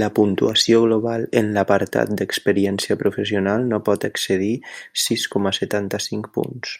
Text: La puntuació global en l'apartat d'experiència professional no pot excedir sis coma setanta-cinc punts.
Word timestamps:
La 0.00 0.08
puntuació 0.18 0.82
global 0.84 1.26
en 1.40 1.50
l'apartat 1.56 2.12
d'experiència 2.20 2.98
professional 3.02 3.66
no 3.74 3.82
pot 3.90 4.08
excedir 4.10 4.52
sis 5.08 5.26
coma 5.34 5.54
setanta-cinc 5.62 6.32
punts. 6.38 6.78